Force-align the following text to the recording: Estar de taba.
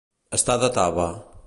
Estar 0.37 0.55
de 0.65 0.71
taba. 0.79 1.09